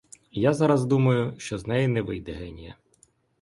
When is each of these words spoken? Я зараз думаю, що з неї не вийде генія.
Я 0.31 0.53
зараз 0.53 0.85
думаю, 0.85 1.33
що 1.37 1.57
з 1.57 1.67
неї 1.67 1.87
не 1.87 2.01
вийде 2.01 2.31
генія. 2.31 2.75